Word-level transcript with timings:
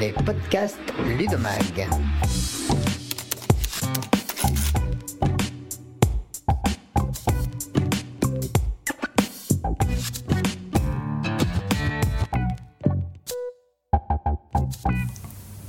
les 0.00 0.12
podcasts 0.12 0.78
Ludomag. 1.18 1.88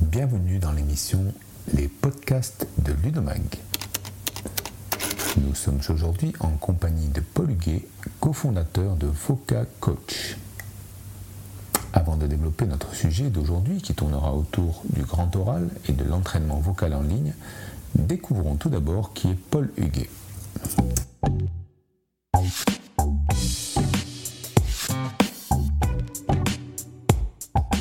Bienvenue 0.01 0.59
dans 0.59 0.71
l'émission 0.73 1.33
Les 1.73 1.87
podcasts 1.87 2.67
de 2.79 2.93
Ludomag. 3.03 3.41
Nous 5.37 5.55
sommes 5.55 5.79
aujourd'hui 5.89 6.33
en 6.39 6.49
compagnie 6.51 7.07
de 7.07 7.21
Paul 7.21 7.51
Huguet, 7.51 7.87
cofondateur 8.19 8.95
de 8.95 9.07
Voca 9.07 9.65
Coach. 9.79 10.35
Avant 11.91 12.17
de 12.17 12.27
développer 12.27 12.67
notre 12.67 12.93
sujet 12.93 13.31
d'aujourd'hui 13.31 13.81
qui 13.81 13.95
tournera 13.95 14.35
autour 14.35 14.83
du 14.93 15.01
grand 15.01 15.35
oral 15.35 15.69
et 15.87 15.91
de 15.91 16.03
l'entraînement 16.03 16.59
vocal 16.59 16.93
en 16.93 17.01
ligne, 17.01 17.33
découvrons 17.95 18.57
tout 18.57 18.69
d'abord 18.69 19.13
qui 19.13 19.29
est 19.29 19.39
Paul 19.49 19.71
Huguet. 19.75 20.07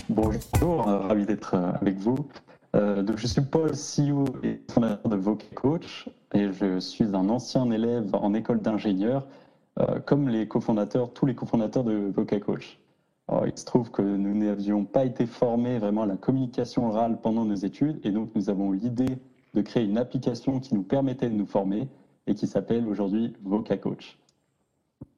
Bonjour, 0.08 0.88
euh, 0.88 1.00
ravi 1.00 1.27
d'être 1.27 1.54
euh, 1.54 1.72
avec 1.78 1.98
vous. 1.98 2.27
Euh, 2.77 3.04
je 3.14 3.27
suis 3.27 3.42
Paul, 3.42 3.72
CEO 3.72 4.24
et 4.42 4.62
fondateur 4.70 5.10
de 5.10 5.16
Voca 5.16 5.44
Coach 5.54 6.08
et 6.32 6.50
je 6.50 6.80
suis 6.80 7.14
un 7.14 7.28
ancien 7.28 7.70
élève 7.70 8.14
en 8.14 8.32
école 8.32 8.62
d'ingénieur, 8.62 9.27
comme 10.06 10.28
les 10.28 10.48
cofondateurs, 10.48 11.12
tous 11.12 11.24
les 11.24 11.34
cofondateurs 11.34 11.84
de 11.84 12.10
Voca 12.14 12.40
Coach. 12.40 12.78
Alors, 13.28 13.46
il 13.46 13.56
se 13.56 13.66
trouve 13.66 13.91
que 13.91 14.00
nous 14.00 14.34
n'avions 14.34 14.84
pas 14.87 15.05
été 15.05 15.27
formés 15.27 15.78
vraiment 15.78 16.02
à 16.02 16.06
la 16.06 16.16
communication 16.16 16.88
orale 16.88 17.20
pendant 17.20 17.45
nos 17.45 17.55
études 17.55 18.00
et 18.05 18.10
donc 18.10 18.30
nous 18.34 18.48
avons 18.48 18.73
l'idée 18.73 19.19
de 19.55 19.60
créer 19.60 19.84
une 19.84 19.98
application 19.98 20.61
qui 20.61 20.75
nous 20.75 20.83
permettait 20.83 21.28
de 21.28 21.34
nous 21.34 21.47
former 21.47 21.89
et 22.27 22.34
qui 22.34 22.47
s'appelle 22.47 22.86
aujourd'hui 22.86 23.34
Voca 23.42 23.77
Coach. 23.77 24.19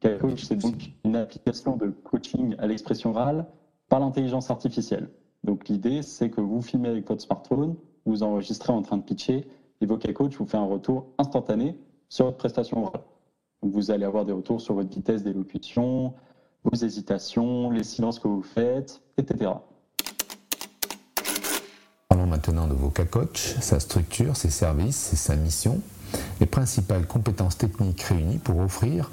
Voca 0.02 0.16
Coach, 0.16 0.44
c'est 0.44 0.56
donc 0.56 0.92
une 1.04 1.14
application 1.14 1.76
de 1.76 1.90
coaching 1.90 2.56
à 2.58 2.66
l'expression 2.66 3.10
orale 3.10 3.46
par 3.88 4.00
l'intelligence 4.00 4.50
artificielle. 4.50 5.08
Donc 5.44 5.68
l'idée, 5.68 6.02
c'est 6.02 6.30
que 6.30 6.40
vous 6.40 6.62
filmez 6.62 6.88
avec 6.88 7.08
votre 7.08 7.22
smartphone, 7.22 7.76
vous 8.06 8.22
enregistrez 8.22 8.72
en 8.72 8.82
train 8.82 8.96
de 8.96 9.02
pitcher, 9.02 9.46
et 9.80 9.86
Vocal 9.86 10.14
Coach 10.14 10.36
vous 10.36 10.46
fait 10.46 10.56
un 10.56 10.64
retour 10.64 11.06
instantané 11.18 11.78
sur 12.08 12.26
votre 12.26 12.38
prestation 12.38 12.84
orale. 12.84 13.02
Donc 13.62 13.72
vous 13.72 13.90
allez 13.90 14.04
avoir 14.04 14.24
des 14.24 14.32
retours 14.32 14.60
sur 14.60 14.74
votre 14.74 14.90
vitesse 14.90 15.22
d'élocution, 15.22 16.14
vos 16.64 16.76
hésitations, 16.84 17.70
les 17.70 17.84
silences 17.84 18.18
que 18.18 18.28
vous 18.28 18.42
faites, 18.42 19.00
etc. 19.16 19.52
Parlons 22.08 22.26
maintenant 22.26 22.66
de 22.66 22.74
Voca 22.74 23.04
Coach, 23.04 23.56
sa 23.60 23.80
structure, 23.80 24.36
ses 24.36 24.50
services 24.50 25.12
et 25.12 25.16
sa 25.16 25.36
mission, 25.36 25.80
les 26.40 26.46
principales 26.46 27.06
compétences 27.06 27.56
techniques 27.56 28.02
réunies 28.02 28.38
pour 28.38 28.58
offrir 28.58 29.10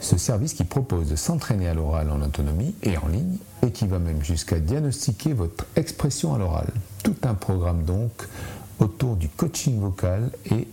ce 0.00 0.18
service 0.18 0.54
qui 0.54 0.64
propose 0.64 1.08
de 1.08 1.16
s'entraîner 1.16 1.68
à 1.68 1.74
l'oral 1.74 2.10
en 2.10 2.20
autonomie 2.22 2.74
et 2.82 2.96
en 2.98 3.08
ligne 3.08 3.36
et 3.62 3.70
qui 3.70 3.86
va 3.86 3.98
même 3.98 4.22
jusqu'à 4.22 4.58
diagnostiquer 4.58 5.32
votre 5.32 5.66
expression 5.76 6.34
à 6.34 6.38
l'oral. 6.38 6.68
Tout 7.02 7.16
un 7.22 7.34
programme 7.34 7.84
donc 7.84 8.10
autour 8.78 9.16
du 9.16 9.28
coaching 9.28 9.78
vocal 9.78 10.30
et 10.46 10.66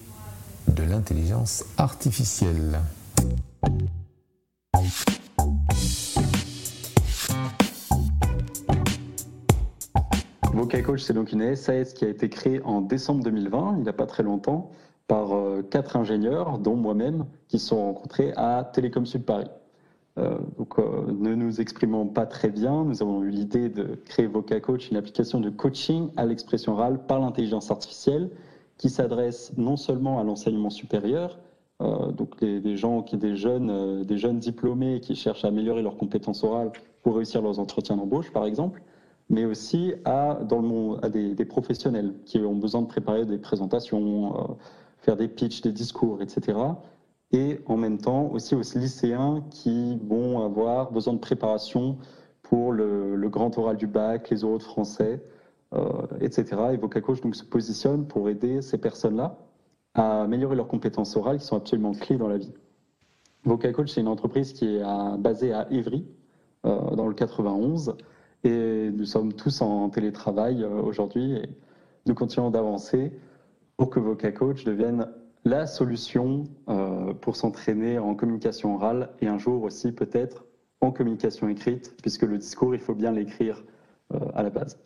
de 0.67 0.83
l'intelligence 0.83 1.63
artificielle. 1.77 2.79
Vocal 10.57 10.81
Coach, 10.81 11.03
c'est 11.03 11.13
donc 11.13 11.33
une 11.33 11.55
SAS 11.55 11.93
qui 11.93 12.03
a 12.03 12.07
été 12.07 12.29
créée 12.29 12.63
en 12.63 12.81
décembre 12.81 13.23
2020, 13.23 13.75
il 13.77 13.83
n'y 13.83 13.89
a 13.89 13.93
pas 13.93 14.07
très 14.07 14.23
longtemps, 14.23 14.71
par 15.07 15.35
euh, 15.35 15.61
quatre 15.61 15.95
ingénieurs, 15.95 16.57
dont 16.57 16.75
moi-même, 16.75 17.25
qui 17.47 17.59
se 17.59 17.67
sont 17.67 17.77
rencontrés 17.77 18.33
à 18.35 18.67
Télécom 18.73 19.05
Sud 19.05 19.23
Paris. 19.23 19.51
Euh, 20.17 20.39
donc, 20.57 20.79
euh, 20.79 21.11
ne 21.11 21.35
nous 21.35 21.61
exprimons 21.61 22.07
pas 22.07 22.25
très 22.25 22.49
bien, 22.49 22.85
nous 22.85 23.03
avons 23.03 23.21
eu 23.21 23.29
l'idée 23.29 23.69
de 23.69 23.99
créer 24.05 24.25
Voca 24.25 24.59
Coach, 24.59 24.89
une 24.89 24.97
application 24.97 25.39
de 25.39 25.51
coaching 25.51 26.09
à 26.17 26.25
l'expression 26.25 26.73
orale 26.73 27.05
par 27.05 27.19
l'intelligence 27.19 27.69
artificielle, 27.69 28.31
qui 28.79 28.89
s'adresse 28.89 29.53
non 29.57 29.77
seulement 29.77 30.19
à 30.19 30.23
l'enseignement 30.23 30.71
supérieur, 30.71 31.37
donc 31.79 32.39
des, 32.39 32.77
gens 32.77 33.03
qui, 33.03 33.17
des 33.17 33.29
des 33.29 34.17
jeunes 34.17 34.39
diplômés 34.39 34.99
qui 35.01 35.15
cherchent 35.15 35.45
à 35.45 35.49
améliorer 35.49 35.83
leurs 35.83 35.97
compétences 35.97 36.43
orales 36.43 36.71
pour 37.03 37.17
réussir 37.17 37.43
leurs 37.43 37.59
entretiens 37.59 37.97
d'embauche, 37.97 38.31
par 38.31 38.45
exemple, 38.45 38.81
mais 39.29 39.45
aussi 39.45 39.93
à, 40.05 40.39
des, 41.09 41.45
professionnels 41.45 42.13
qui 42.25 42.39
ont 42.39 42.55
besoin 42.55 42.81
de 42.81 42.87
préparer 42.87 43.25
des 43.25 43.37
présentations, 43.37 44.35
euh, 44.35 44.53
faire 44.99 45.17
des 45.17 45.27
pitchs, 45.27 45.61
des 45.61 45.71
discours, 45.71 46.21
etc. 46.21 46.57
Et 47.31 47.59
en 47.65 47.75
même 47.75 47.97
temps 47.97 48.27
aussi 48.31 48.55
aux 48.55 48.61
lycéens 48.75 49.43
qui 49.49 49.97
vont 50.07 50.43
avoir 50.45 50.91
besoin 50.91 51.13
de 51.13 51.19
préparation 51.19 51.97
pour 52.41 52.71
le, 52.71 53.27
grand 53.29 53.57
oral 53.57 53.75
du 53.75 53.87
bac, 53.87 54.29
les 54.29 54.45
oraux 54.45 54.57
de 54.57 54.63
français, 54.63 55.21
euh, 55.73 55.89
etc. 56.21 56.45
Et 56.73 56.77
Vocal 56.77 57.01
Coach 57.01 57.19
donc, 57.19 57.35
se 57.35 57.43
positionne 57.43 58.07
pour 58.07 58.29
aider 58.29 58.61
ces 58.61 58.77
personnes-là 58.77 59.37
à 59.93 60.21
améliorer 60.21 60.55
leurs 60.55 60.67
compétences 60.67 61.17
orales 61.17 61.39
qui 61.39 61.45
sont 61.45 61.57
absolument 61.57 61.91
clés 61.91 62.17
dans 62.17 62.29
la 62.29 62.37
vie. 62.37 62.53
Vocal 63.43 63.73
Coach, 63.73 63.91
c'est 63.91 64.01
une 64.01 64.07
entreprise 64.07 64.53
qui 64.53 64.77
est 64.77 64.83
basée 65.17 65.51
à 65.51 65.67
Évry, 65.71 66.05
euh, 66.65 66.95
dans 66.95 67.07
le 67.07 67.13
91, 67.13 67.95
et 68.47 68.91
nous 68.91 69.05
sommes 69.05 69.33
tous 69.33 69.61
en 69.61 69.89
télétravail 69.89 70.63
euh, 70.63 70.81
aujourd'hui 70.81 71.33
et 71.33 71.49
nous 72.05 72.13
continuons 72.13 72.49
d'avancer 72.49 73.11
pour 73.75 73.89
que 73.89 73.99
Vocal 73.99 74.33
Coach 74.33 74.63
devienne 74.63 75.07
la 75.43 75.67
solution 75.67 76.45
euh, 76.69 77.13
pour 77.13 77.35
s'entraîner 77.35 77.99
en 77.99 78.15
communication 78.15 78.75
orale 78.75 79.09
et 79.21 79.27
un 79.27 79.37
jour 79.37 79.63
aussi 79.63 79.91
peut-être 79.91 80.45
en 80.79 80.91
communication 80.91 81.49
écrite, 81.49 81.93
puisque 82.01 82.21
le 82.21 82.37
discours, 82.37 82.73
il 82.73 82.79
faut 82.79 82.93
bien 82.93 83.11
l'écrire 83.11 83.63
euh, 84.13 84.19
à 84.33 84.43
la 84.43 84.49
base. 84.49 84.77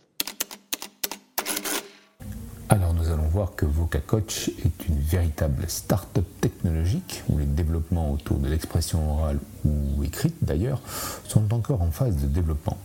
Alors 2.69 2.93
nous 2.93 3.09
allons 3.09 3.27
voir 3.27 3.55
que 3.55 3.65
VocaCoach 3.65 4.49
est 4.65 4.87
une 4.87 4.95
véritable 4.95 5.65
start-up 5.67 6.25
technologique 6.39 7.23
où 7.29 7.37
les 7.37 7.45
développements 7.45 8.11
autour 8.11 8.37
de 8.37 8.47
l'expression 8.47 9.17
orale 9.17 9.39
ou 9.65 10.03
écrite 10.03 10.35
d'ailleurs 10.41 10.81
sont 11.25 11.53
encore 11.53 11.81
en 11.81 11.91
phase 11.91 12.15
de 12.15 12.27
développement. 12.27 12.77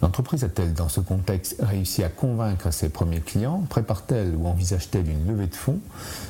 L'entreprise 0.00 0.44
a-t-elle 0.44 0.74
dans 0.74 0.88
ce 0.88 1.00
contexte 1.00 1.56
réussi 1.58 2.04
à 2.04 2.08
convaincre 2.08 2.72
ses 2.72 2.88
premiers 2.88 3.20
clients? 3.20 3.64
Prépare-t-elle 3.68 4.36
ou 4.36 4.46
envisage-t-elle 4.46 5.08
une 5.08 5.26
levée 5.26 5.48
de 5.48 5.54
fonds? 5.56 5.80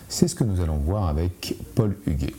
C'est 0.08 0.26
ce 0.26 0.34
que 0.34 0.42
nous 0.42 0.62
allons 0.62 0.78
voir 0.78 1.06
avec 1.06 1.54
Paul 1.74 1.94
Huguet. 2.06 2.32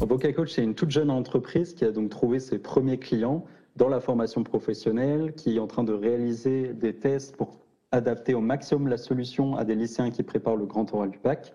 Vocal 0.00 0.34
Coach, 0.34 0.52
c'est 0.54 0.64
une 0.64 0.74
toute 0.74 0.90
jeune 0.90 1.10
entreprise 1.10 1.74
qui 1.74 1.84
a 1.84 1.92
donc 1.92 2.08
trouvé 2.08 2.40
ses 2.40 2.58
premiers 2.58 2.98
clients 2.98 3.44
dans 3.76 3.88
la 3.88 4.00
formation 4.00 4.42
professionnelle, 4.42 5.34
qui 5.34 5.56
est 5.56 5.60
en 5.60 5.66
train 5.66 5.84
de 5.84 5.92
réaliser 5.92 6.72
des 6.72 6.94
tests 6.94 7.36
pour 7.36 7.58
adapter 7.92 8.32
au 8.32 8.40
maximum 8.40 8.88
la 8.88 8.96
solution 8.96 9.56
à 9.56 9.64
des 9.64 9.74
lycéens 9.74 10.10
qui 10.10 10.22
préparent 10.22 10.56
le 10.56 10.66
grand 10.66 10.92
oral 10.94 11.10
du 11.10 11.18
bac. 11.18 11.54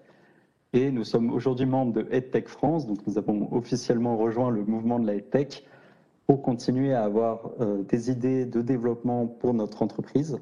Et 0.74 0.92
nous 0.92 1.06
sommes 1.06 1.32
aujourd'hui 1.32 1.66
membres 1.66 1.94
de 1.94 2.06
EdTech 2.12 2.50
France, 2.50 2.86
donc 2.86 3.00
nous 3.08 3.18
avons 3.18 3.48
officiellement 3.54 4.18
rejoint 4.18 4.50
le 4.50 4.66
mouvement 4.66 5.00
de 5.00 5.08
la 5.08 5.16
EdTech 5.16 5.66
pour 6.26 6.42
continuer 6.42 6.94
à 6.94 7.06
avoir 7.06 7.52
euh, 7.62 7.84
des 7.84 8.12
idées 8.12 8.46
de 8.46 8.62
développement 8.62 9.28
pour 9.28 9.54
notre 9.54 9.82
entreprise. 9.82 10.38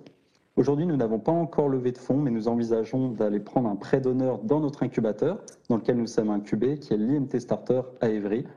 Aujourd'hui, 0.56 0.88
nous 0.88 0.96
n'avons 0.96 1.20
pas 1.20 1.32
encore 1.32 1.70
levé 1.70 1.92
de 1.92 2.00
fonds, 2.00 2.18
mais 2.18 2.32
nous 2.32 2.48
envisageons 2.48 3.10
d'aller 3.10 3.40
prendre 3.40 3.70
un 3.70 3.76
prêt 3.76 4.02
d'honneur 4.02 4.40
dans 4.40 4.60
notre 4.62 4.82
incubateur, 4.82 5.44
dans 5.70 5.76
lequel 5.76 5.98
nous 5.98 6.08
sommes 6.08 6.32
incubés, 6.32 6.80
qui 6.80 6.94
est 6.94 6.98
l'IMT 6.98 7.40
Starter 7.40 7.82
à 8.02 8.10
Évry, 8.10 8.48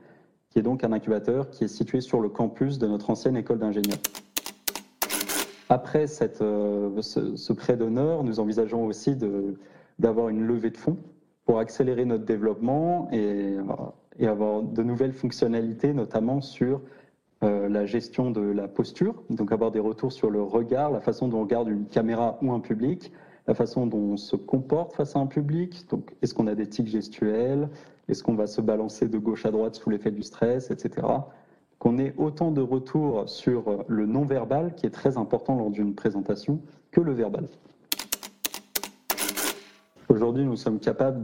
qui 0.49 0.57
est 0.57 0.63
donc 0.63 0.83
un 0.83 0.91
incubateur 0.91 1.51
qui 1.51 1.65
est 1.65 1.67
situé 1.67 2.01
sur 2.01 2.19
le 2.19 2.29
campus 2.29 2.79
de 2.79 2.87
notre 2.87 3.11
ancienne 3.11 3.37
école 3.37 3.59
d'ingénieurs. 3.59 3.99
Après 5.67 6.07
cette, 6.07 6.41
euh, 6.41 6.99
ce, 7.03 7.35
ce, 7.35 7.53
prêt 7.53 7.77
d'honneur, 7.77 8.23
nous 8.23 8.39
envisageons 8.39 8.85
aussi 8.85 9.15
d'avoir 9.99 10.29
une 10.29 10.41
levée 10.41 10.71
de 10.71 10.77
fonds 10.77 10.97
pour 11.49 11.57
accélérer 11.57 12.05
notre 12.05 12.25
développement 12.25 13.09
et, 13.11 13.57
avoir 14.21 14.61
de 14.61 14.83
nouvelles 14.83 15.13
fonctionnalités, 15.13 15.93
notamment 15.93 16.41
sur 16.41 16.79
euh, 17.41 17.67
la 17.67 17.87
gestion 17.87 18.29
de 18.29 18.39
la 18.39 18.67
posture, 18.67 19.23
donc 19.31 19.51
avoir 19.51 19.71
des 19.71 19.79
retours 19.79 20.11
sur 20.11 20.29
le 20.29 20.43
regard, 20.43 20.91
la 20.91 20.99
façon 20.99 21.27
dont 21.27 21.39
on 21.39 21.41
regarde 21.41 21.67
une 21.67 21.87
caméra 21.87 22.37
ou 22.43 22.51
un 22.51 22.59
public, 22.59 23.11
la 23.47 23.55
façon 23.55 23.87
dont 23.87 24.11
on 24.11 24.17
se 24.17 24.35
comporte 24.35 24.93
face 24.93 25.15
à 25.15 25.19
un 25.19 25.25
public. 25.25 25.87
Donc, 25.89 26.13
est-ce 26.21 26.35
qu'on 26.35 26.45
a 26.45 26.53
des 26.53 26.67
tics 26.67 26.85
gestuels? 26.85 27.67
Est-ce 28.09 28.21
qu'on 28.21 28.35
va 28.35 28.45
se 28.45 28.61
balancer 28.61 29.07
de 29.07 29.17
gauche 29.17 29.47
à 29.47 29.49
droite 29.49 29.73
sous 29.73 29.89
l'effet 29.89 30.11
du 30.11 30.21
stress, 30.21 30.69
etc. 30.69 31.07
Qu'on 31.79 31.97
ait 31.97 32.13
autant 32.19 32.51
de 32.51 32.61
retours 32.61 33.27
sur 33.27 33.85
le 33.87 34.05
non-verbal, 34.05 34.75
qui 34.75 34.85
est 34.85 34.91
très 34.91 35.17
important 35.17 35.55
lors 35.55 35.71
d'une 35.71 35.95
présentation, 35.95 36.61
que 36.91 37.01
le 37.01 37.13
verbal. 37.13 37.47
Aujourd'hui, 40.09 40.43
nous 40.43 40.55
sommes 40.55 40.79
capables 40.79 41.23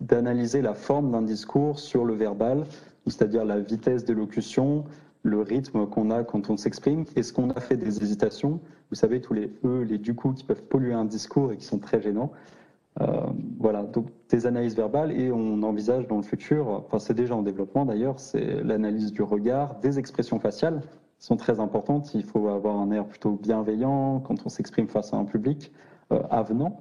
d'analyser 0.00 0.62
la 0.62 0.72
forme 0.72 1.12
d'un 1.12 1.20
discours 1.20 1.78
sur 1.78 2.06
le 2.06 2.14
verbal, 2.14 2.64
c'est-à-dire 3.06 3.44
la 3.44 3.60
vitesse 3.60 4.06
d'élocution, 4.06 4.84
le 5.22 5.42
rythme 5.42 5.86
qu'on 5.86 6.10
a 6.10 6.24
quand 6.24 6.48
on 6.48 6.56
s'exprime. 6.56 7.04
Est-ce 7.16 7.34
qu'on 7.34 7.50
a 7.50 7.60
fait 7.60 7.76
des 7.76 8.02
hésitations? 8.02 8.60
Vous 8.88 8.96
savez, 8.96 9.20
tous 9.20 9.34
les 9.34 9.52
E, 9.62 9.82
les 9.82 9.98
du 9.98 10.14
coup 10.14 10.32
qui 10.32 10.42
peuvent 10.42 10.62
polluer 10.62 10.94
un 10.94 11.04
discours 11.04 11.52
et 11.52 11.58
qui 11.58 11.66
sont 11.66 11.78
très 11.78 12.00
gênants. 12.00 12.32
Euh, 13.02 13.26
voilà, 13.60 13.82
donc 13.82 14.06
des 14.30 14.46
analyses 14.46 14.74
verbales 14.74 15.12
et 15.12 15.30
on 15.30 15.62
envisage 15.62 16.08
dans 16.08 16.16
le 16.16 16.22
futur, 16.22 16.68
enfin 16.68 16.98
c'est 16.98 17.14
déjà 17.14 17.36
en 17.36 17.42
développement 17.42 17.84
d'ailleurs, 17.84 18.18
c'est 18.18 18.64
l'analyse 18.64 19.12
du 19.12 19.22
regard, 19.22 19.76
des 19.80 20.00
expressions 20.00 20.40
faciales 20.40 20.80
sont 21.20 21.36
très 21.36 21.60
importantes. 21.60 22.14
Il 22.14 22.24
faut 22.24 22.48
avoir 22.48 22.76
un 22.76 22.90
air 22.90 23.04
plutôt 23.04 23.32
bienveillant 23.32 24.20
quand 24.20 24.46
on 24.46 24.48
s'exprime 24.48 24.88
face 24.88 25.12
à 25.12 25.16
un 25.16 25.26
public, 25.26 25.72
euh, 26.10 26.22
avenant. 26.30 26.80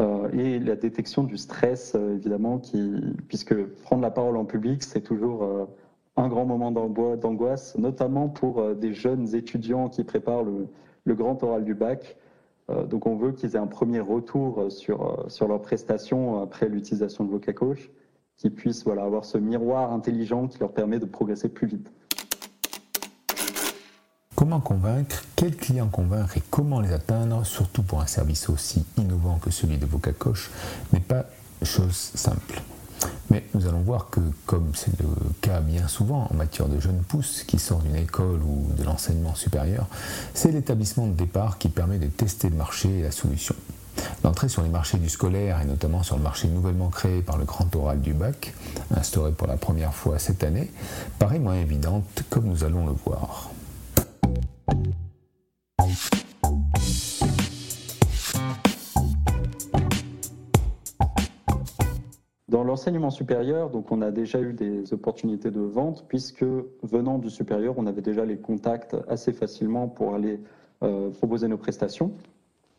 Euh, 0.00 0.30
et 0.32 0.58
la 0.58 0.76
détection 0.76 1.24
du 1.24 1.36
stress, 1.36 1.94
évidemment, 1.94 2.58
qui, 2.58 2.92
puisque 3.28 3.54
prendre 3.82 4.02
la 4.02 4.10
parole 4.10 4.36
en 4.36 4.44
public, 4.44 4.82
c'est 4.82 5.02
toujours 5.02 5.68
un 6.16 6.28
grand 6.28 6.46
moment 6.46 6.70
d'angoisse, 6.70 7.76
notamment 7.78 8.28
pour 8.28 8.74
des 8.74 8.92
jeunes 8.94 9.34
étudiants 9.34 9.88
qui 9.88 10.04
préparent 10.04 10.44
le, 10.44 11.14
grand 11.14 11.42
oral 11.42 11.64
du 11.64 11.74
bac. 11.74 12.16
Euh, 12.70 12.84
donc 12.84 13.06
on 13.06 13.16
veut 13.16 13.32
qu'ils 13.32 13.54
aient 13.54 13.58
un 13.58 13.66
premier 13.66 14.00
retour 14.00 14.70
sur, 14.70 15.02
euh, 15.02 15.28
sur 15.28 15.48
leurs 15.48 15.60
prestations 15.60 16.40
après 16.40 16.68
l'utilisation 16.68 17.24
de 17.24 17.30
VocaCoach, 17.30 17.90
qu'ils 18.36 18.54
puissent 18.54 18.84
voilà, 18.84 19.04
avoir 19.04 19.24
ce 19.24 19.38
miroir 19.38 19.92
intelligent 19.92 20.48
qui 20.48 20.58
leur 20.58 20.72
permet 20.72 20.98
de 20.98 21.04
progresser 21.04 21.48
plus 21.48 21.66
vite. 21.66 21.92
Comment 24.42 24.58
convaincre, 24.58 25.22
quels 25.36 25.54
clients 25.54 25.86
convaincre 25.86 26.36
et 26.36 26.42
comment 26.50 26.80
les 26.80 26.92
atteindre, 26.92 27.46
surtout 27.46 27.84
pour 27.84 28.00
un 28.00 28.08
service 28.08 28.48
aussi 28.48 28.84
innovant 28.98 29.38
que 29.38 29.52
celui 29.52 29.78
de 29.78 29.86
VocaCoach, 29.86 30.50
n'est 30.92 30.98
pas 30.98 31.26
chose 31.62 31.94
simple. 31.94 32.60
Mais 33.30 33.44
nous 33.54 33.68
allons 33.68 33.82
voir 33.82 34.10
que, 34.10 34.18
comme 34.44 34.72
c'est 34.74 34.98
le 34.98 35.06
cas 35.42 35.60
bien 35.60 35.86
souvent 35.86 36.26
en 36.28 36.34
matière 36.34 36.66
de 36.66 36.80
jeunes 36.80 37.04
pousses 37.04 37.44
qui 37.44 37.60
sortent 37.60 37.84
d'une 37.84 37.94
école 37.94 38.42
ou 38.42 38.66
de 38.76 38.82
l'enseignement 38.82 39.36
supérieur, 39.36 39.86
c'est 40.34 40.50
l'établissement 40.50 41.06
de 41.06 41.14
départ 41.14 41.58
qui 41.58 41.68
permet 41.68 42.00
de 42.00 42.08
tester 42.08 42.50
le 42.50 42.56
marché 42.56 42.98
et 42.98 43.02
la 43.04 43.12
solution. 43.12 43.54
L'entrée 44.24 44.48
sur 44.48 44.64
les 44.64 44.70
marchés 44.70 44.98
du 44.98 45.08
scolaire 45.08 45.60
et 45.60 45.66
notamment 45.66 46.02
sur 46.02 46.16
le 46.16 46.22
marché 46.24 46.48
nouvellement 46.48 46.88
créé 46.88 47.22
par 47.22 47.38
le 47.38 47.44
grand 47.44 47.72
oral 47.76 48.00
du 48.00 48.12
bac, 48.12 48.54
instauré 48.96 49.30
pour 49.30 49.46
la 49.46 49.56
première 49.56 49.94
fois 49.94 50.18
cette 50.18 50.42
année, 50.42 50.68
paraît 51.20 51.38
moins 51.38 51.54
évidente 51.54 52.24
comme 52.28 52.46
nous 52.46 52.64
allons 52.64 52.86
le 52.86 52.94
voir. 53.06 53.52
L'enseignement 62.72 63.10
supérieur, 63.10 63.68
donc 63.68 63.92
on 63.92 64.00
a 64.00 64.10
déjà 64.10 64.40
eu 64.40 64.54
des 64.54 64.94
opportunités 64.94 65.50
de 65.50 65.60
vente 65.60 66.06
puisque 66.08 66.46
venant 66.82 67.18
du 67.18 67.28
supérieur, 67.28 67.74
on 67.76 67.86
avait 67.86 68.00
déjà 68.00 68.24
les 68.24 68.38
contacts 68.38 68.96
assez 69.08 69.34
facilement 69.34 69.88
pour 69.88 70.14
aller 70.14 70.40
euh, 70.82 71.10
proposer 71.10 71.48
nos 71.48 71.58
prestations. 71.58 72.12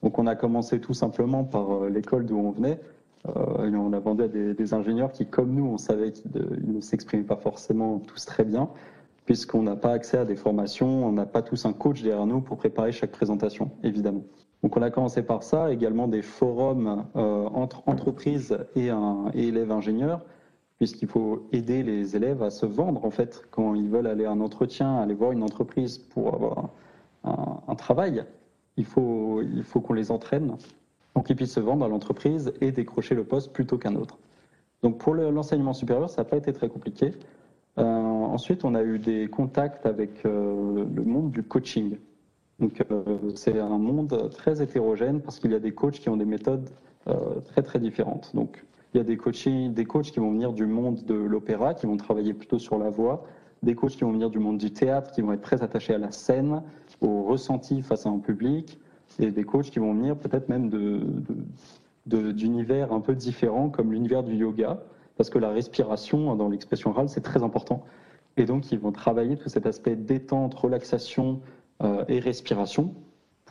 Donc 0.02 0.18
on 0.18 0.26
a 0.26 0.36
commencé 0.36 0.80
tout 0.80 0.96
simplement 0.96 1.44
par 1.44 1.72
euh, 1.72 1.90
l'école 1.90 2.26
d'où 2.26 2.40
on 2.40 2.50
venait. 2.50 2.80
Euh, 3.28 3.70
et 3.70 3.76
on 3.76 3.94
a 3.94 4.00
vendu 4.00 4.24
à 4.24 4.28
des, 4.28 4.74
ingénieurs 4.74 5.12
qui, 5.12 5.28
comme 5.28 5.54
nous, 5.54 5.68
on 5.68 5.78
savait 5.78 6.12
qu'ils 6.12 6.32
ne 6.64 6.82
s'exprimaient 6.82 7.24
pas 7.24 7.38
forcément 7.38 8.00
tous 8.00 8.26
très 8.26 8.46
bien, 8.46 8.70
puisqu'on 9.26 9.62
n'a 9.62 9.76
pas 9.76 9.92
accès 9.92 10.18
à 10.18 10.26
des 10.26 10.36
formations, 10.36 11.06
on 11.06 11.12
n'a 11.12 11.28
pas 11.28 11.44
tous 11.44 11.68
un 11.68 11.72
coach 11.72 12.02
derrière 12.02 12.26
nous 12.26 12.42
pour 12.42 12.58
préparer 12.58 12.92
chaque 12.92 13.12
présentation, 13.12 13.70
évidemment. 13.84 14.24
Donc 14.64 14.78
on 14.78 14.82
a 14.82 14.90
commencé 14.90 15.22
par 15.22 15.44
ça, 15.44 15.72
également 15.72 16.08
des 16.08 16.22
forums 16.22 17.06
euh, 17.16 17.48
entre 17.54 17.84
entreprises 17.86 18.58
et, 18.76 18.90
élèves 19.34 19.72
ingénieurs, 19.72 20.22
puisqu'il 20.78 21.10
faut 21.10 21.46
aider 21.52 21.84
les 21.84 22.16
élèves 22.16 22.42
à 22.42 22.50
se 22.50 22.66
vendre 22.66 23.04
en 23.06 23.12
fait 23.12 23.44
quand 23.52 23.76
ils 23.76 23.90
veulent 23.90 24.08
aller 24.08 24.26
à 24.26 24.32
un 24.32 24.40
entretien, 24.40 24.98
aller 24.98 25.14
voir 25.14 25.34
une 25.34 25.44
entreprise 25.44 25.98
pour 25.98 26.34
avoir 26.34 26.70
un, 27.26 27.76
travail. 27.76 28.24
Il 28.78 28.86
faut, 28.86 29.42
il 29.42 29.64
faut 29.64 29.82
qu'on 29.82 29.94
les 29.94 30.12
entraîne 30.12 30.56
pour 31.14 31.24
qu'ils 31.24 31.36
puissent 31.36 31.54
se 31.54 31.60
vendre 31.60 31.86
à 31.86 31.88
l'entreprise 31.88 32.54
et 32.62 32.72
décrocher 32.72 33.16
le 33.16 33.24
poste 33.24 33.52
plutôt 33.52 33.78
qu'un 33.78 33.96
autre. 33.96 34.18
Donc 34.82 34.98
pour 34.98 35.14
l'enseignement 35.14 35.74
supérieur, 35.74 36.10
ça 36.10 36.22
n'a 36.22 36.26
pas 36.26 36.38
été 36.38 36.52
très 36.54 36.70
compliqué. 36.70 37.14
Euh, 37.78 37.84
ensuite, 37.84 38.66
on 38.66 38.76
a 38.76 38.84
eu 38.84 39.00
des 39.00 39.28
contacts 39.28 39.86
avec 39.86 40.26
euh, 40.26 40.86
le 40.94 41.04
monde 41.04 41.32
du 41.32 41.44
coaching. 41.44 41.98
Donc 42.60 42.84
euh, 42.92 43.32
c'est 43.36 43.60
un 43.60 43.78
monde 43.78 44.30
très 44.36 44.62
hétérogène 44.62 45.22
parce 45.22 45.40
qu'il 45.40 45.52
y 45.52 45.56
a 45.56 45.60
des 45.60 45.74
coachs 45.74 46.00
qui 46.00 46.10
ont 46.10 46.18
des 46.18 46.26
méthodes 46.26 46.70
euh, 47.08 47.40
très 47.46 47.62
très 47.64 47.80
différentes. 47.80 48.32
Donc 48.36 48.64
il 48.94 48.98
y 48.98 49.02
a 49.02 49.04
des, 49.04 49.18
coachs 49.18 50.12
qui 50.12 50.20
vont 50.20 50.32
venir 50.32 50.54
du 50.54 50.68
monde 50.68 51.04
de 51.06 51.16
l'opéra, 51.16 51.74
qui 51.74 51.88
vont 51.88 51.98
travailler 51.98 52.34
plutôt 52.34 52.60
sur 52.60 52.78
la 52.78 52.92
voix, 52.92 53.26
des 53.64 53.74
coachs 53.74 53.94
qui 53.94 54.04
vont 54.04 54.12
venir 54.12 54.30
du 54.30 54.38
monde 54.38 54.60
du 54.60 54.72
théâtre, 54.72 55.12
qui 55.12 55.22
vont 55.22 55.34
être 55.34 55.42
très 55.42 55.64
attachés 55.64 55.96
à 55.96 55.98
la 55.98 56.12
scène, 56.12 56.62
au 57.02 57.24
ressenti 57.24 57.82
face 57.82 58.06
à 58.06 58.10
un 58.10 58.20
public, 58.20 58.80
et 59.20 59.32
des 59.32 59.44
coachs 59.44 59.72
qui 59.72 59.80
vont 59.80 59.96
venir 59.96 60.16
peut-être 60.16 60.48
même 60.48 60.70
d'univers 62.06 62.94
un 62.94 63.00
peu 63.00 63.16
différents, 63.16 63.70
comme 63.70 63.92
l'univers 63.92 64.22
du 64.22 64.36
yoga, 64.36 64.84
parce 65.18 65.32
que 65.32 65.40
la 65.40 65.50
respiration 65.50 66.36
dans 66.36 66.50
l'expression 66.50 66.92
orale, 66.92 67.10
c'est 67.10 67.22
très 67.22 67.42
important. 67.42 67.84
Et 68.38 68.46
donc, 68.46 68.72
ils 68.72 68.80
vont 68.80 68.92
travailler 68.92 69.38
tout 69.38 69.50
cet 69.50 69.66
aspect 69.66 69.96
détente, 69.96 70.54
relaxation, 70.54 71.40
et 72.08 72.20
respiration 72.20 72.94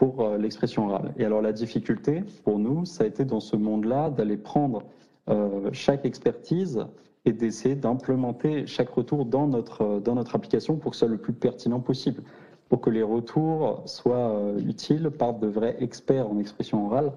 pour 0.02 0.23
euh, 0.23 0.37
l'expression 0.38 0.88
orale. 0.88 1.14
Et 1.17 1.25
alors 1.25 1.43
la 1.43 1.52
difficulté 1.52 2.25
pour 2.44 2.58
nous, 2.58 2.84
ça 2.84 3.05
a 3.05 3.06
été 3.06 3.25
dans 3.25 3.40
ce 3.40 3.56
monde-là 3.56 4.11
d'aller 4.11 4.37
prendre 4.37 4.82
euh, 5.29 5.70
chaque 5.73 6.05
expertise 6.05 6.84
et 7.25 7.32
d'essayer 7.32 7.76
d'implémenter 7.76 8.67
chaque 8.67 8.88
retour 8.88 9.25
dans 9.26 9.46
notre, 9.46 10.00
dans 10.00 10.17
notre 10.17 10.34
application 10.34 10.76
pour 10.76 10.90
que 10.90 10.96
ce 10.96 11.06
soit 11.06 11.08
le 11.08 11.19
plus 11.19 11.32
pertinent 11.32 11.79
possible, 11.79 12.25
pour 12.69 12.81
que 12.81 12.90
les 12.90 13.05
retours 13.05 13.82
soient 13.87 14.55
utiles 14.58 15.11
par 15.11 15.34
de 15.34 15.46
vrais 15.46 15.76
experts 15.79 16.29
en 16.29 16.40
expression 16.40 16.87
orale 16.87 17.12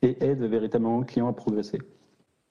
et 0.00 0.16
aident 0.24 0.44
véritablement 0.44 1.00
le 1.00 1.04
client 1.04 1.28
à 1.28 1.34
progresser. 1.34 1.80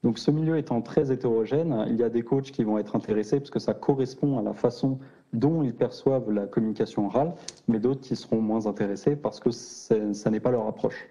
Donc 0.06 0.20
ce 0.20 0.30
milieu 0.30 0.56
étant 0.60 0.84
très 0.84 1.12
hétérogène, 1.12 1.84
il 1.90 1.96
y 1.96 2.04
a 2.04 2.10
des 2.10 2.22
coachs 2.22 2.52
qui 2.52 2.64
vont 2.64 2.78
être 2.78 2.96
intéressés 2.96 3.40
parce 3.40 3.50
que 3.50 3.58
ça 3.58 3.74
correspond 3.74 4.38
à 4.38 4.44
la 4.44 4.54
façon 4.54 5.00
dont 5.34 5.64
ils 5.64 5.74
perçoivent 5.74 6.30
la 6.32 6.46
communication 6.46 7.08
orale, 7.08 7.34
mais 7.68 7.80
d'autres 7.80 8.02
qui 8.02 8.16
seront 8.16 8.40
moins 8.40 8.68
intéressés 8.68 9.16
parce 9.16 9.40
que 9.40 9.50
ça 9.50 10.30
n'est 10.30 10.40
pas 10.40 10.52
leur 10.52 10.68
approche. 10.68 11.08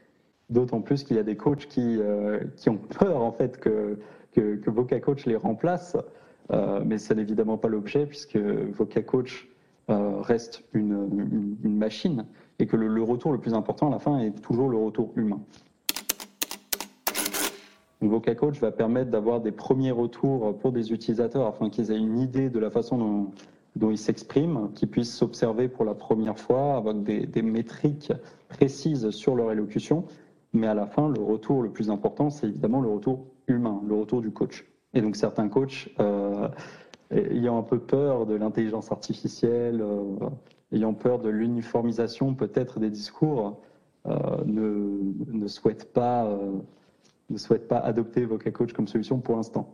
D'autant 0.48 0.80
plus 0.80 1.02
qu'il 1.02 1.16
y 1.16 1.18
a 1.18 1.24
des 1.24 1.36
coachs 1.36 1.66
qui, 1.66 1.98
euh, 1.98 2.38
ont 2.68 2.76
peur 2.76 3.20
en 3.20 3.32
fait 3.32 3.58
que, 3.58 3.98
que, 4.30 4.70
VocaCoach 4.70 5.26
les 5.26 5.34
remplace, 5.34 5.96
euh, 6.52 6.80
mais 6.86 6.98
ce 6.98 7.14
n'est 7.14 7.22
évidemment 7.22 7.58
pas 7.58 7.66
l'objet 7.66 8.06
puisque 8.06 8.36
VocaCoach 8.36 9.48
euh, 9.90 10.20
reste 10.20 10.62
une, 10.72 11.56
machine 11.64 12.26
et 12.60 12.66
que 12.68 12.76
le, 12.76 13.02
retour 13.02 13.32
le 13.32 13.38
plus 13.38 13.54
important 13.54 13.88
à 13.88 13.90
la 13.90 13.98
fin 13.98 14.20
est 14.20 14.40
toujours 14.40 14.68
le 14.68 14.76
retour 14.76 15.10
humain. 15.16 15.40
VocaCoach 18.08 18.60
va 18.60 18.70
permettre 18.70 19.10
d'avoir 19.10 19.40
des 19.40 19.52
premiers 19.52 19.90
retours 19.90 20.56
pour 20.58 20.72
des 20.72 20.92
utilisateurs 20.92 21.46
afin 21.46 21.70
qu'ils 21.70 21.90
aient 21.90 21.98
une 21.98 22.18
idée 22.18 22.50
de 22.50 22.58
la 22.58 22.70
façon 22.70 23.32
dont 23.76 23.90
ils 23.90 23.98
s'expriment, 23.98 24.70
qu'ils 24.74 24.88
puissent 24.88 25.14
s'observer 25.14 25.68
pour 25.68 25.84
la 25.84 25.94
première 25.94 26.38
fois 26.38 26.76
avec 26.76 27.02
des, 27.02 27.42
métriques 27.42 28.12
précises 28.48 29.10
sur 29.10 29.34
leur 29.34 29.50
élocution. 29.52 30.04
Mais 30.52 30.66
à 30.66 30.74
la 30.74 30.86
fin, 30.86 31.08
le 31.08 31.20
retour 31.20 31.62
le 31.62 31.70
plus 31.70 31.90
important, 31.90 32.30
c'est 32.30 32.46
évidemment 32.46 32.80
le 32.80 32.88
retour 32.88 33.26
humain, 33.48 33.82
le 33.86 33.94
retour 33.94 34.20
du 34.20 34.30
coach. 34.30 34.64
Et 34.94 35.00
donc 35.00 35.16
certains 35.16 35.48
coachs, 35.48 35.88
euh, 35.98 36.48
ayant 37.10 37.58
un 37.58 37.62
peu 37.62 37.80
peur 37.80 38.26
de 38.26 38.34
l'intelligence 38.34 38.92
artificielle, 38.92 39.80
euh, 39.80 40.30
ayant 40.72 40.94
peur 40.94 41.18
de 41.18 41.28
l'uniformisation 41.28 42.34
peut-être 42.34 42.78
des 42.78 42.90
discours, 42.90 43.60
euh, 44.06 44.44
ne, 44.44 45.48
souhaitent 45.48 45.92
pas, 45.92 46.28
ne 47.30 47.38
souhaitent 47.38 47.68
pas 47.68 47.78
adopter 47.78 48.24
VocaCoach 48.24 48.72
comme 48.72 48.88
solution 48.88 49.18
pour 49.18 49.36
l'instant. 49.36 49.72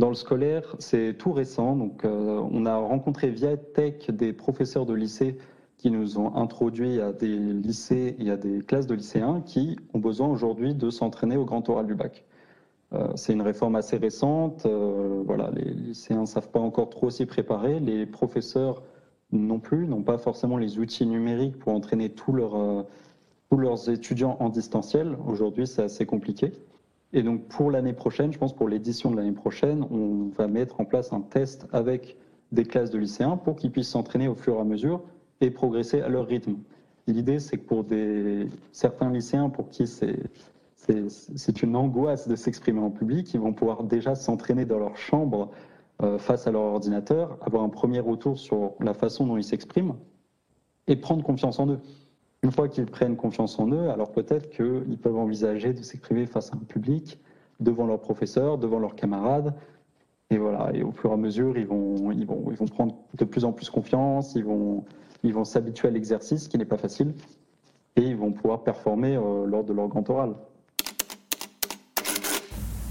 Dans 0.00 0.08
le 0.08 0.14
scolaire, 0.14 0.76
c'est 0.78 1.14
tout 1.18 1.32
récent. 1.32 1.76
Donc, 1.76 2.06
euh, 2.06 2.42
on 2.50 2.64
a 2.64 2.74
rencontré 2.76 3.28
via 3.28 3.58
Tech 3.58 4.10
des 4.10 4.32
professeurs 4.32 4.86
de 4.86 4.94
lycée 4.94 5.36
qui 5.76 5.90
nous 5.90 6.18
ont 6.18 6.34
introduits 6.36 7.00
à 7.00 7.12
des 7.12 7.36
lycées 7.36 8.16
et 8.18 8.30
à 8.30 8.38
des 8.38 8.60
classes 8.60 8.86
de 8.86 8.94
lycéens 8.94 9.42
qui 9.44 9.78
ont 9.92 9.98
besoin 9.98 10.28
aujourd'hui 10.28 10.74
de 10.74 10.88
s'entraîner 10.88 11.36
au 11.36 11.44
grand 11.44 11.68
oral 11.68 11.86
du 11.86 11.94
bac. 11.94 12.24
Euh, 12.94 13.08
c'est 13.14 13.34
une 13.34 13.42
réforme 13.42 13.76
assez 13.76 13.98
récente. 13.98 14.64
Euh, 14.64 15.22
voilà, 15.26 15.50
les 15.50 15.70
lycéens 15.70 16.22
ne 16.22 16.26
savent 16.26 16.50
pas 16.50 16.60
encore 16.60 16.88
trop 16.88 17.10
s'y 17.10 17.26
préparer. 17.26 17.78
Les 17.78 18.06
professeurs 18.06 18.82
non 19.32 19.58
plus, 19.58 19.86
n'ont 19.86 20.02
pas 20.02 20.16
forcément 20.16 20.56
les 20.56 20.78
outils 20.78 21.06
numériques 21.06 21.58
pour 21.58 21.74
entraîner 21.74 22.08
tous 22.08 22.32
leurs, 22.32 22.86
tous 23.50 23.56
leurs 23.56 23.90
étudiants 23.90 24.36
en 24.40 24.48
distanciel. 24.48 25.16
Aujourd'hui, 25.26 25.66
c'est 25.66 25.82
assez 25.82 26.06
compliqué. 26.06 26.52
Et 27.12 27.22
donc 27.22 27.48
pour 27.48 27.70
l'année 27.70 27.92
prochaine, 27.92 28.32
je 28.32 28.38
pense 28.38 28.54
pour 28.54 28.68
l'édition 28.68 29.10
de 29.10 29.16
l'année 29.16 29.32
prochaine, 29.32 29.84
on 29.90 30.30
va 30.38 30.46
mettre 30.46 30.80
en 30.80 30.84
place 30.84 31.12
un 31.12 31.20
test 31.20 31.66
avec 31.72 32.16
des 32.52 32.64
classes 32.64 32.90
de 32.90 32.98
lycéens 32.98 33.36
pour 33.36 33.56
qu'ils 33.56 33.72
puissent 33.72 33.88
s'entraîner 33.88 34.28
au 34.28 34.36
fur 34.36 34.56
et 34.56 34.60
à 34.60 34.64
mesure 34.64 35.02
et 35.40 35.50
progresser 35.50 36.00
à 36.00 36.08
leur 36.08 36.26
rythme. 36.26 36.56
l'idée, 37.08 37.40
c'est 37.40 37.56
que 37.56 37.64
pour 37.64 37.82
des, 37.82 38.48
certains 38.70 39.10
lycéens 39.10 39.48
pour 39.50 39.68
qui 39.70 39.86
c'est 39.86 40.16
c'est 41.06 41.62
une 41.62 41.76
angoisse 41.76 42.26
de 42.26 42.34
s'exprimer 42.34 42.80
en 42.80 42.90
public, 42.90 43.32
ils 43.34 43.40
vont 43.40 43.52
pouvoir 43.52 43.84
déjà 43.84 44.14
s'entraîner 44.14 44.64
dans 44.64 44.78
leur 44.78 44.96
chambre 44.96 45.50
euh, 46.02 46.18
face 46.18 46.46
à 46.46 46.50
leur 46.50 46.62
ordinateur, 46.62 47.36
avoir 47.42 47.62
un 47.62 47.68
premier 47.68 48.00
retour 48.00 48.38
sur 48.38 48.72
la 48.80 48.94
façon 48.94 49.26
dont 49.26 49.36
ils 49.36 49.44
s'expriment 49.44 49.96
et 50.86 50.96
prendre 50.96 51.22
confiance 51.22 51.58
en 51.58 51.68
eux. 51.68 51.80
Une 52.42 52.52
fois 52.52 52.68
qu'ils 52.68 52.86
prennent 52.86 53.16
confiance 53.16 53.58
en 53.58 53.70
eux, 53.70 53.90
alors 53.90 54.12
peut-être 54.12 54.48
qu'ils 54.50 54.98
peuvent 54.98 55.16
envisager 55.16 55.74
de 55.74 55.82
s'exprimer 55.82 56.26
face 56.26 56.52
à 56.52 56.56
un 56.56 56.64
public, 56.64 57.18
devant 57.60 57.86
leurs 57.86 58.00
professeurs, 58.00 58.56
devant 58.56 58.78
leurs 58.78 58.94
camarades, 58.94 59.54
et 60.30 60.38
voilà, 60.38 60.70
et 60.72 60.82
au 60.82 60.92
fur 60.92 61.10
et 61.10 61.14
à 61.14 61.16
mesure, 61.16 61.58
ils 61.58 61.66
vont, 61.66 61.96
prendre 62.70 62.94
de 63.14 63.24
plus 63.24 63.44
en 63.44 63.52
plus 63.52 63.68
confiance, 63.68 64.34
ils 64.36 64.44
vont, 64.44 64.84
ils 65.22 65.34
vont 65.34 65.44
s'habituer 65.44 65.88
à 65.88 65.90
l'exercice, 65.90 66.48
qui 66.48 66.56
n'est 66.56 66.64
pas 66.64 66.78
facile, 66.78 67.14
et 67.96 68.02
ils 68.02 68.16
vont 68.16 68.32
pouvoir 68.32 68.62
performer 68.62 69.16
euh, 69.16 69.44
lors 69.44 69.64
de 69.64 69.72
leur 69.72 69.88
grand 69.88 70.08
oral. 70.08 70.34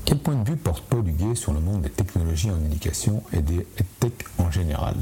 Quel 0.05 0.19
point 0.19 0.35
de 0.35 0.47
vue 0.47 0.57
porte 0.57 0.83
Paul 0.89 1.07
Huguet 1.07 1.35
sur 1.35 1.53
le 1.53 1.59
monde 1.59 1.81
des 1.81 1.89
technologies 1.89 2.51
en 2.51 2.59
éducation 2.65 3.23
et 3.31 3.41
des 3.41 3.65
tech 3.99 4.13
en 4.37 4.51
général? 4.51 4.95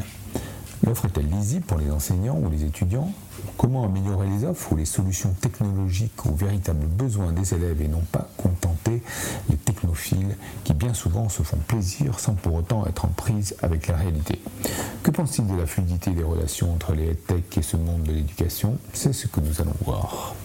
L'offre 0.88 1.06
est-elle 1.06 1.28
lisible 1.28 1.66
pour 1.66 1.80
les 1.80 1.92
enseignants 1.92 2.38
ou 2.38 2.50
les 2.50 2.64
étudiants? 2.64 3.12
Comment 3.58 3.84
améliorer 3.84 4.30
les 4.30 4.46
offres 4.46 4.72
ou 4.72 4.78
les 4.78 4.86
solutions 4.86 5.34
technologiques 5.42 6.26
aux 6.26 6.34
véritables 6.34 6.86
besoins 6.86 7.34
des 7.34 7.54
élèves 7.54 7.82
et 7.82 7.90
non 7.90 8.04
pas 8.10 8.30
contenter 8.38 9.04
les 9.50 9.58
technophiles 9.58 10.38
qui 10.64 10.74
bien 10.74 10.94
souvent 10.94 11.28
se 11.28 11.44
font 11.44 11.58
plaisir 11.68 12.22
sans 12.22 12.36
pour 12.36 12.54
autant 12.54 12.86
être 12.88 13.04
en 13.04 13.10
prise 13.10 13.54
avec 13.62 13.88
la 13.88 13.98
réalité? 13.98 14.42
Que 15.04 15.12
pense-t-il 15.12 15.48
de 15.48 15.58
la 15.58 15.66
fluidité 15.66 16.12
des 16.12 16.24
relations 16.24 16.74
entre 16.74 16.94
les 16.94 17.16
tech 17.16 17.44
et 17.58 17.62
ce 17.62 17.76
monde 17.76 18.04
de 18.04 18.14
l'éducation? 18.14 18.78
C'est 18.94 19.12
ce 19.12 19.28
que 19.28 19.42
nous 19.42 19.60
allons 19.60 19.76
voir. 19.84 20.36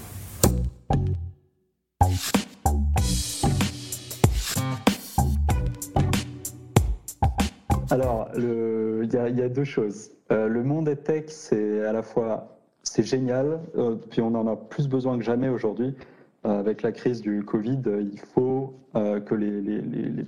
Il 9.02 9.38
y, 9.38 9.42
a 9.42 9.48
deux 9.48 9.64
choses. 9.64 10.10
Euh, 10.30 10.48
le 10.48 10.62
monde 10.62 10.90
tech, 11.02 11.24
c'est 11.28 11.84
à 11.84 11.92
la 11.92 12.02
fois 12.02 12.58
c'est 12.82 13.04
génial, 13.04 13.60
euh, 13.76 13.96
puis 14.10 14.20
on 14.20 14.34
en 14.34 14.46
a 14.46 14.56
plus 14.56 14.88
besoin 14.88 15.16
que 15.16 15.24
jamais 15.24 15.48
aujourd'hui. 15.48 15.94
Euh, 16.44 16.58
avec 16.58 16.82
la 16.82 16.90
crise 16.90 17.20
du 17.20 17.44
Covid, 17.44 17.80
il 17.86 18.18
faut 18.18 18.74
que 18.94 19.34
les, 19.34 19.60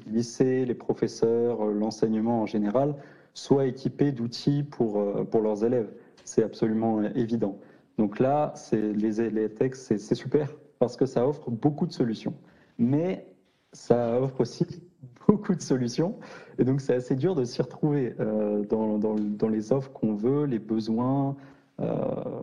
lycées, 0.07 0.65
les 0.65 0.75
professeurs, 0.75 1.65
l'enseignement 1.67 2.43
en 2.43 2.47
général 2.47 2.95
soient 3.35 3.67
équipés 3.67 4.11
d'outils 4.11 4.63
pour, 4.63 5.27
pour 5.27 5.43
leurs 5.43 5.65
élèves. 5.65 5.91
C'est 6.25 6.43
absolument 6.43 7.03
évident. 7.15 7.59
Donc 7.99 8.21
là, 8.21 8.55
les, 8.73 9.31
les 9.31 9.49
techs, 9.51 9.77
c'est 9.77 9.99
super 9.99 10.49
parce 10.79 10.97
que 10.97 11.05
ça 11.05 11.29
offre 11.29 11.51
beaucoup 11.51 11.87
de 11.87 11.93
solutions. 11.93 12.33
Mais 12.79 13.27
ça 13.75 14.19
offre 14.21 14.41
aussi 14.41 14.67
beaucoup 15.29 15.55
de 15.55 15.63
solutions. 15.63 16.17
Et 16.59 16.65
donc, 16.65 16.81
c'est 16.81 16.95
assez 16.95 17.17
dur 17.17 17.35
de 17.35 17.45
s'y 17.45 17.61
retrouver 17.63 18.15
euh, 18.21 18.65
dans, 18.65 18.99
dans, 18.99 19.49
les 19.49 19.73
offres 19.73 19.93
qu'on 19.93 20.15
veut, 20.15 20.45
les 20.45 20.59
besoins. 20.59 21.37
Euh, 21.81 21.95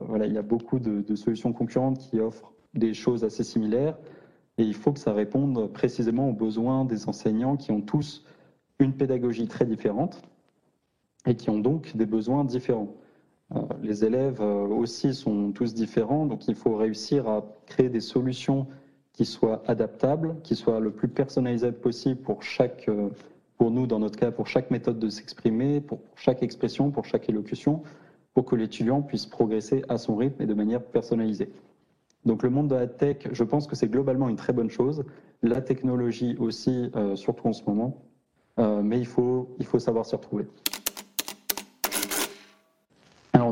voilà, 0.01 0.25
il 0.25 0.33
y 0.33 0.37
a 0.37 0.41
beaucoup 0.41 0.79
de, 0.79 1.15
solutions 1.15 1.53
concurrentes 1.53 1.99
qui 1.99 2.19
offrent 2.19 2.51
des 2.73 2.93
choses 2.93 3.23
assez 3.23 3.43
similaires. 3.43 3.97
Et 4.57 4.63
il 4.63 4.75
faut 4.75 4.91
que 4.91 4.99
ça 4.99 5.13
réponde 5.13 5.71
précisément 5.71 6.29
aux 6.29 6.33
besoins 6.33 6.85
des 6.85 7.07
enseignants 7.07 7.57
qui 7.57 7.71
ont 7.71 7.81
tous 7.81 8.25
une 8.79 8.93
pédagogie 8.93 9.47
très 9.47 9.65
différente 9.65 10.21
et 11.25 11.35
qui 11.35 11.49
ont 11.49 11.59
donc 11.59 11.95
des 11.95 12.05
besoins 12.05 12.43
différents. 12.43 12.93
Euh, 13.55 13.61
les 13.81 14.03
élèves 14.05 14.41
aussi 14.41 15.13
sont 15.13 15.51
tous 15.51 15.73
différents, 15.73 16.25
donc 16.25 16.47
il 16.47 16.55
faut 16.55 16.75
réussir 16.75 17.27
à 17.27 17.45
créer 17.65 17.89
des 17.89 17.99
solutions 17.99 18.67
qui 19.13 19.25
soit 19.25 19.63
adaptable, 19.67 20.35
qui 20.43 20.55
soit 20.55 20.79
le 20.79 20.91
plus 20.91 21.07
personnalisable 21.07 21.77
possible 21.77 22.21
pour 22.21 22.43
chaque, 22.43 22.87
euh, 22.89 23.09
pour 23.57 23.71
nous 23.71 23.87
dans 23.87 23.99
notre 23.99 24.17
cas, 24.17 24.31
pour 24.31 24.47
chaque 24.47 24.71
méthode 24.71 24.99
de 24.99 25.09
s'exprimer, 25.09 25.81
pour 25.81 25.99
chaque 26.15 26.43
expression, 26.43 26.91
pour 26.91 27.05
chaque 27.05 27.29
élocution, 27.29 27.83
pour 28.33 28.45
que 28.45 28.55
l'étudiant 28.55 29.01
puisse 29.01 29.25
progresser 29.25 29.83
à 29.89 29.97
son 29.97 30.15
rythme 30.15 30.41
et 30.41 30.45
de 30.45 30.53
manière 30.53 30.81
personnalisée. 30.81 31.51
Donc 32.25 32.43
le 32.43 32.49
monde 32.49 32.67
de 32.67 32.75
la 32.75 32.87
tech, 32.87 33.27
je 33.31 33.43
pense 33.43 33.67
que 33.67 33.75
c'est 33.75 33.89
globalement 33.89 34.29
une 34.29 34.35
très 34.35 34.53
bonne 34.53 34.69
chose. 34.69 35.03
La 35.41 35.61
technologie 35.61 36.37
aussi, 36.39 36.91
euh, 36.95 37.15
surtout 37.15 37.47
en 37.47 37.53
ce 37.53 37.63
moment, 37.65 38.03
euh, 38.59 38.81
mais 38.83 38.99
il 38.99 39.07
faut, 39.07 39.55
il 39.59 39.65
faut 39.65 39.79
savoir 39.79 40.05
s'y 40.05 40.15
retrouver. 40.15 40.47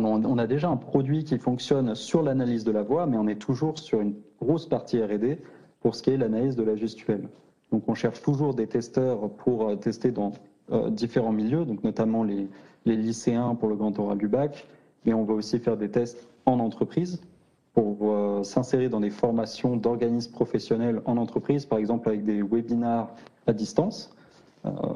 On 0.05 0.37
a 0.37 0.47
déjà 0.47 0.69
un 0.69 0.77
produit 0.77 1.23
qui 1.23 1.37
fonctionne 1.37 1.95
sur 1.95 2.21
l'analyse 2.21 2.63
de 2.63 2.71
la 2.71 2.83
voix, 2.83 3.05
mais 3.05 3.17
on 3.17 3.27
est 3.27 3.39
toujours 3.39 3.77
sur 3.79 4.01
une 4.01 4.15
grosse 4.41 4.67
partie 4.67 5.01
R&D 5.01 5.39
pour 5.81 5.95
ce 5.95 6.03
qui 6.03 6.11
est 6.11 6.17
l'analyse 6.17 6.55
de 6.55 6.63
la 6.63 6.75
gestuelle. 6.75 7.29
Donc 7.71 7.83
on 7.87 7.93
cherche 7.93 8.21
toujours 8.21 8.53
des 8.53 8.67
testeurs 8.67 9.29
pour 9.29 9.69
euh, 9.69 9.75
tester 9.75 10.11
dans 10.11 10.31
euh, 10.71 10.89
différents 10.89 11.31
milieux, 11.31 11.65
donc 11.65 11.83
notamment 11.83 12.23
les, 12.23 12.47
lycéens 12.85 13.53
pour 13.53 13.69
le 13.69 13.75
grand 13.75 13.97
oral 13.99 14.17
du 14.17 14.27
bac, 14.27 14.67
mais 15.05 15.13
on 15.13 15.23
va 15.23 15.33
aussi 15.33 15.59
faire 15.59 15.77
des 15.77 15.91
tests 15.91 16.27
en 16.47 16.59
entreprise 16.59 17.21
pour 17.73 17.97
euh, 18.01 18.41
s'insérer 18.41 18.89
dans 18.89 18.99
des 18.99 19.11
formations 19.11 19.75
d'organismes 19.77 20.31
professionnels 20.31 21.01
en 21.05 21.17
entreprise, 21.17 21.65
par 21.67 21.77
exemple 21.77 22.09
avec 22.09 22.23
des 22.23 22.41
webinars 22.41 23.13
à 23.45 23.53
distance. 23.53 24.09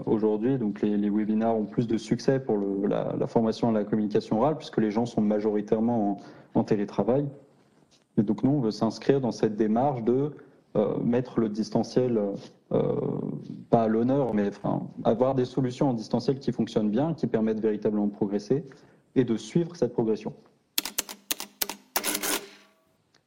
Aujourd'hui, 0.05 0.57
donc 0.57 0.81
les, 0.81 1.09
webinars 1.09 1.55
ont 1.55 1.65
plus 1.65 1.87
de 1.87 1.97
succès 1.97 2.39
pour 2.39 2.57
la, 2.87 3.27
formation 3.27 3.69
à 3.69 3.71
la 3.71 3.85
communication 3.85 4.39
orale, 4.39 4.57
puisque 4.57 4.79
les 4.79 4.91
gens 4.91 5.05
sont 5.05 5.21
majoritairement 5.21 6.19
en 6.53 6.63
télétravail. 6.63 7.25
Et 8.17 8.23
donc 8.23 8.43
nous, 8.43 8.51
on 8.51 8.59
veut 8.59 8.71
s'inscrire 8.71 9.21
dans 9.21 9.31
cette 9.31 9.55
démarche 9.55 10.03
de 10.03 10.31
euh, 10.75 10.97
mettre 10.99 11.39
le 11.39 11.49
distanciel, 11.49 12.19
euh, 12.71 12.95
pas 13.69 13.83
à 13.83 13.87
l'honneur, 13.87 14.33
mais 14.33 14.51
avoir 15.03 15.33
des 15.33 15.45
solutions 15.45 15.89
en 15.89 15.93
distanciel 15.93 16.39
qui 16.39 16.51
fonctionnent 16.51 16.89
bien, 16.89 17.13
qui 17.13 17.27
permettent 17.27 17.61
véritablement 17.61 18.07
de 18.07 18.11
progresser 18.11 18.65
et 19.15 19.23
de 19.23 19.37
suivre 19.37 19.75
cette 19.75 19.93
progression. 19.93 20.33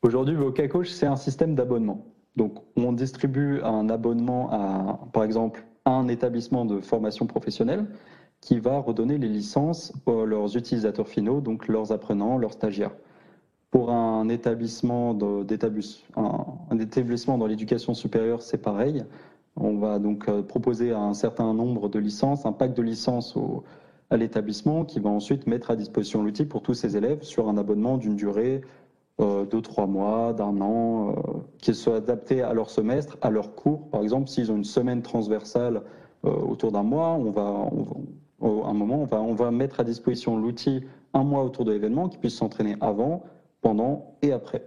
Aujourd'hui, 0.02 0.35
VocaCoach, 0.35 0.88
c'est 0.88 1.07
un 1.07 1.16
système 1.16 1.55
d'abonnement. 1.55 2.05
Donc, 2.37 2.59
on 2.76 2.93
distribue 2.93 3.61
un 3.62 3.88
abonnement 3.88 4.50
à, 4.52 5.00
par 5.12 5.25
exemple, 5.25 5.64
un 5.87 6.09
établissement 6.09 6.64
de 6.64 6.81
formation 6.81 7.26
professionnelle 7.26 7.87
qui 8.40 8.59
va 8.59 8.78
redonner 8.78 9.19
les 9.19 9.28
licences 9.28 9.93
à 10.07 10.25
leurs 10.25 10.57
utilisateurs 10.57 11.09
finaux, 11.09 11.40
donc 11.40 11.69
leurs 11.69 11.93
apprenants, 11.93 12.37
leurs 12.37 12.52
stagiaires. 12.52 12.95
Pour 13.71 13.90
un 13.90 14.28
établissement, 14.28 15.14
dans 15.14 15.45
l'éducation 17.47 17.95
supérieure, 17.95 18.43
c'est 18.43 18.59
pareil. 18.59 19.05
On 19.57 19.78
va 19.78 19.99
donc 19.99 20.28
euh, 20.28 20.43
proposer 20.43 20.93
un 20.93 21.14
certain 21.14 21.55
nombre 21.55 21.88
de 21.88 21.99
licences, 21.99 22.45
un 22.47 22.52
pack 22.52 22.75
de 22.75 22.83
licences 22.83 23.37
à 24.11 24.16
l'établissement 24.16 24.85
qui 24.85 25.00
va 25.00 25.11
ensuite 25.11 25.47
mettre 25.47 25.71
à 25.71 25.76
disposition 25.76 26.23
l'outil 26.23 26.45
pour 26.45 26.62
tous 26.62 26.75
ses 26.75 26.97
élèves 26.97 27.23
sur 27.23 27.49
un 27.49 27.57
abonnement 27.57 27.97
d'une 27.97 28.16
durée 28.16 28.61
de 29.18 29.61
trois 29.61 29.87
mois, 29.87 30.32
d'un 30.32 30.61
an, 30.61 31.11
euh, 31.11 31.14
qui 31.58 31.75
soit 31.75 31.96
adapté 31.96 32.42
à 32.42 32.52
leur 32.52 32.70
semestre, 32.70 33.16
à 33.23 33.30
leur 33.30 33.54
cours. 33.54 33.88
Par 33.90 34.02
exemple, 34.02 34.28
s'ils 34.28 34.52
ont 34.52 34.56
une 34.56 34.64
semaine 34.64 35.02
transversale 35.02 35.82
autour 36.23 36.73
d'un 36.73 36.82
mois, 36.82 37.11
on 37.11 37.30
va, 37.30 37.70
un 38.42 38.73
moment, 38.73 39.02
on 39.02 39.04
va, 39.04 39.20
on 39.20 39.35
va 39.35 39.52
mettre 39.52 39.78
à 39.78 39.85
disposition 39.85 40.37
l'outil 40.37 40.82
un 41.14 41.23
mois 41.23 41.44
autour 41.44 41.64
de 41.64 41.73
l'événement, 41.73 42.08
qu'ils 42.08 42.18
puissent 42.18 42.37
s'entraîner 42.37 42.76
avant, 42.80 43.23
pendant 43.62 44.16
et 44.23 44.32
après. 44.32 44.66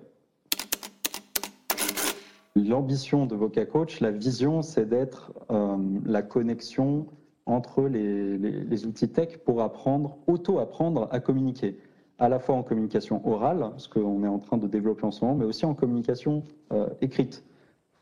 L'ambition 2.55 3.25
de 3.25 3.35
VocaCoach, 3.35 3.99
la 4.01 4.11
vision, 4.11 4.61
c'est 4.61 4.87
d'être 4.87 5.31
euh, 5.51 5.77
la 6.05 6.21
connexion 6.21 7.05
entre 7.45 7.83
les, 7.83 8.85
outils 8.85 9.09
tech 9.09 9.37
pour 9.39 9.61
apprendre, 9.61 10.17
auto-apprendre 10.27 11.07
à 11.11 11.19
communiquer, 11.19 11.79
à 12.19 12.29
la 12.29 12.39
fois 12.39 12.55
en 12.55 12.63
communication 12.63 13.21
orale, 13.27 13.71
ce 13.77 13.87
qu'on 13.87 14.23
est 14.23 14.27
en 14.27 14.39
train 14.39 14.57
de 14.57 14.67
développer 14.67 15.05
en 15.05 15.11
ce 15.11 15.23
moment, 15.23 15.37
mais 15.37 15.45
aussi 15.45 15.65
en 15.65 15.73
communication 15.73 16.43
euh, 16.71 16.87
écrite. 17.01 17.43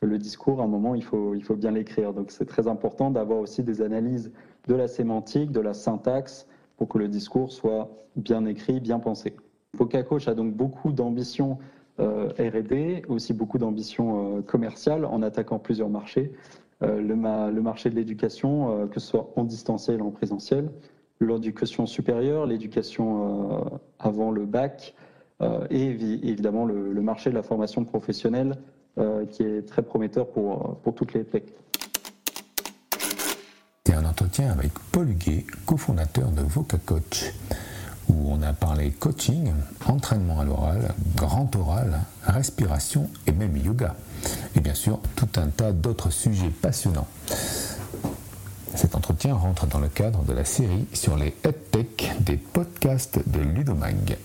Le 0.01 0.17
discours, 0.17 0.61
à 0.61 0.65
un 0.65 0.67
moment, 0.67 0.95
il 0.95 1.03
faut, 1.03 1.33
il 1.33 1.43
faut 1.43 1.55
bien 1.55 1.71
l'écrire. 1.71 2.13
Donc 2.13 2.31
c'est 2.31 2.45
très 2.45 2.67
important 2.67 3.09
d'avoir 3.09 3.39
aussi 3.39 3.63
des 3.63 3.81
analyses 3.81 4.31
de 4.67 4.75
la 4.75 4.87
sémantique, 4.87 5.51
de 5.51 5.59
la 5.59 5.73
syntaxe, 5.73 6.47
pour 6.77 6.87
que 6.87 6.97
le 6.97 7.07
discours 7.07 7.51
soit 7.51 7.89
bien 8.15 8.45
écrit, 8.45 8.79
bien 8.79 8.99
pensé. 8.99 9.35
Coach 10.07 10.27
a 10.27 10.33
donc 10.33 10.53
beaucoup 10.53 10.91
d'ambition 10.91 11.57
euh, 11.99 12.29
R&D, 12.37 13.03
aussi 13.07 13.33
beaucoup 13.33 13.57
d'ambition 13.57 14.37
euh, 14.37 14.41
commerciale 14.41 15.05
en 15.05 15.21
attaquant 15.21 15.59
plusieurs 15.59 15.89
marchés. 15.89 16.31
Euh, 16.83 17.01
le, 17.01 17.15
marché 17.61 17.89
de 17.89 17.95
l'éducation, 17.95 18.87
que 18.89 18.99
ce 18.99 19.07
soit 19.07 19.31
en 19.35 19.43
distanciel 19.43 20.01
ou 20.01 20.07
en 20.07 20.11
présentiel, 20.11 20.69
l'éducation 21.19 21.85
supérieure, 21.85 22.45
l'éducation 22.45 23.79
avant 23.99 24.31
le 24.31 24.45
bac, 24.45 24.93
et 25.69 25.83
évidemment 25.83 26.65
le, 26.65 27.01
marché 27.01 27.29
de 27.29 27.35
la 27.35 27.43
formation 27.43 27.83
professionnelle 27.85 28.55
qui 29.31 29.43
est 29.43 29.67
très 29.67 29.81
prometteur 29.81 30.27
pour, 30.27 30.77
pour 30.83 30.95
toutes 30.95 31.13
les 31.13 31.23
techs. 31.23 31.53
C'est 33.85 33.93
un 33.93 34.05
entretien 34.05 34.51
avec 34.51 34.71
Paul 34.91 35.09
Huguet, 35.09 35.45
cofondateur 35.65 36.29
de 36.31 36.41
VocaCoach. 36.41 37.33
où 38.09 38.31
on 38.31 38.41
a 38.41 38.53
parlé 38.53 38.91
coaching, 38.91 39.51
entraînement 39.85 40.39
à 40.39 40.45
l'oral, 40.45 40.93
grand 41.15 41.53
oral, 41.55 42.01
respiration 42.23 43.09
et 43.25 43.31
même 43.31 43.55
yoga. 43.57 43.95
Et 44.55 44.59
bien 44.59 44.73
sûr, 44.73 44.99
tout 45.15 45.29
un 45.37 45.47
tas 45.47 45.71
d'autres 45.71 46.09
sujets 46.09 46.49
passionnants. 46.49 47.07
Cet 48.77 48.93
entretien 48.93 49.33
rentre 49.33 49.65
dans 49.65 49.79
le 49.79 49.87
cadre 49.87 50.23
de 50.23 50.33
la 50.33 50.45
série 50.45 50.85
sur 50.93 51.17
les 51.17 51.33
EdTech 51.43 52.11
des 52.19 52.37
podcasts 52.37 53.19
de 53.27 53.39
Ludomag. 53.39 54.17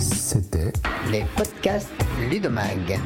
C'était 0.00 0.72
les 1.12 1.24
podcasts 1.36 1.92
Ludomag. 2.28 2.98